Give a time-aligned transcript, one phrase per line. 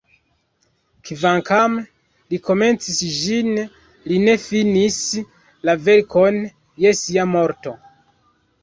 [1.09, 1.75] Kvankam
[2.31, 3.53] Li komencis ĝin,
[4.13, 4.99] Li ne finis
[5.71, 6.43] la verkon
[6.87, 7.79] je Sia morto.